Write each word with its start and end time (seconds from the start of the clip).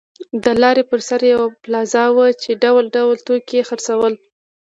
د 0.43 0.45
لارې 0.61 0.83
پر 0.89 0.99
سر 1.07 1.21
یوه 1.33 1.47
پلازه 1.63 2.03
وه 2.15 2.27
چې 2.41 2.59
ډول 2.63 2.85
ډول 2.95 3.15
توکي 3.27 3.55
یې 3.59 3.67
خرڅول. 3.69 4.13